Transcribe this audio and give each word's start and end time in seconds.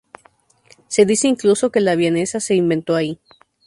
Se 0.87 1.05
dice 1.05 1.27
incluso 1.27 1.69
que 1.71 1.79
la 1.79 1.95
vienesa 1.95 2.39
se 2.39 2.55
inventó 2.55 2.95
allí. 2.95 3.19